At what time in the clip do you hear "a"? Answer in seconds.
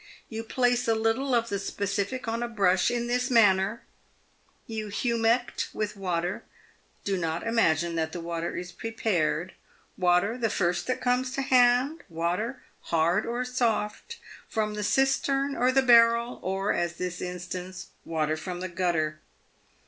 0.87-0.95, 2.41-2.47